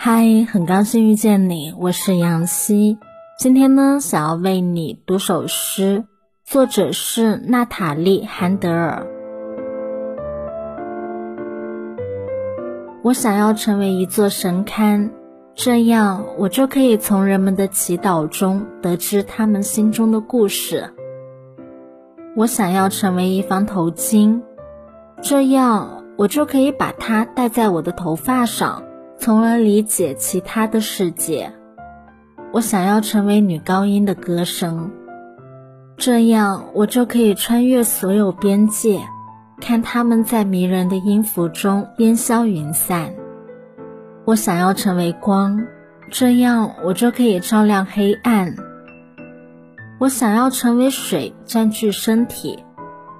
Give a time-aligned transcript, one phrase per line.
[0.00, 2.98] 嗨，很高兴遇见你，我是杨希。
[3.36, 6.04] 今天呢，想要为你读首诗，
[6.44, 9.04] 作者是娜塔莉·韩德尔。
[13.02, 15.10] 我想要成为一座神龛，
[15.56, 20.94] 这样我就可以从人们的祈祷中得知他们心中的故事。
[22.36, 24.42] 我想要成为一方头巾，
[25.22, 28.84] 这样我就可以把它戴在我的头发上，
[29.28, 31.52] 从而理解其他的世界。
[32.50, 34.90] 我想要成为女高音的歌声，
[35.98, 39.02] 这样我就可以穿越所有边界，
[39.60, 43.12] 看他们在迷人的音符中烟消云散。
[44.24, 45.66] 我想要成为光，
[46.10, 48.56] 这样我就可以照亮黑暗。
[49.98, 52.64] 我想要成为水，占据身体，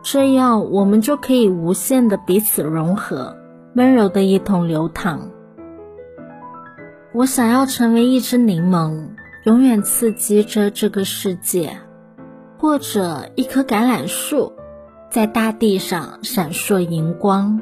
[0.02, 3.36] 这样我们就可以无限的彼此融合，
[3.74, 5.32] 温柔的一同流淌。
[7.12, 9.08] 我想要成为一只柠檬。
[9.44, 11.78] 永远刺激着这个世界，
[12.58, 14.52] 或者一棵橄榄树，
[15.10, 17.58] 在大地上闪烁荧光。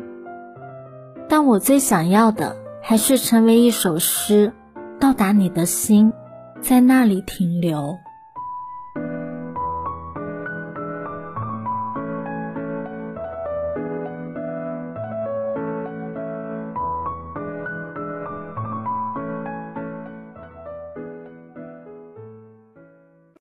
[1.29, 4.53] 但我最想要的还是成为一首诗，
[4.99, 6.13] 到达你的心，
[6.61, 7.97] 在那里停留。